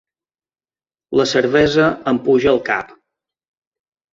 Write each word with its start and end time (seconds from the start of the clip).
La 1.19 1.27
cervesa 1.33 1.91
em 2.13 2.23
puja 2.25 2.51
al 2.55 2.61
cap. 2.71 2.99